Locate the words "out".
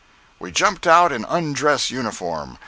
0.87-1.11